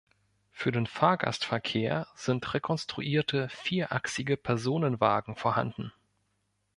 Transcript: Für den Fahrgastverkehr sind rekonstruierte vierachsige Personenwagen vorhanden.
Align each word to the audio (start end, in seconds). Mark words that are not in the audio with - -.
Für 0.51 0.71
den 0.71 0.87
Fahrgastverkehr 0.87 2.07
sind 2.15 2.55
rekonstruierte 2.55 3.49
vierachsige 3.49 4.35
Personenwagen 4.35 5.35
vorhanden. 5.35 5.93